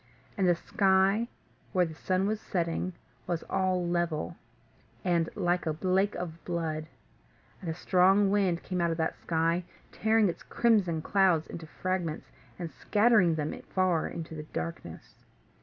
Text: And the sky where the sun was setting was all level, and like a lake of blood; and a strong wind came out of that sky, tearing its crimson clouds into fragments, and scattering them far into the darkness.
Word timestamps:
And 0.35 0.47
the 0.47 0.55
sky 0.55 1.27
where 1.73 1.85
the 1.85 1.93
sun 1.93 2.25
was 2.25 2.41
setting 2.41 2.93
was 3.27 3.43
all 3.43 3.87
level, 3.87 4.35
and 5.05 5.29
like 5.35 5.67
a 5.67 5.77
lake 5.79 6.15
of 6.15 6.43
blood; 6.43 6.87
and 7.61 7.69
a 7.69 7.75
strong 7.75 8.31
wind 8.31 8.63
came 8.63 8.81
out 8.81 8.89
of 8.89 8.97
that 8.97 9.21
sky, 9.21 9.63
tearing 9.91 10.27
its 10.27 10.41
crimson 10.41 11.03
clouds 11.03 11.45
into 11.45 11.67
fragments, 11.67 12.31
and 12.57 12.71
scattering 12.71 13.35
them 13.35 13.53
far 13.75 14.07
into 14.07 14.33
the 14.33 14.41
darkness. 14.51 15.23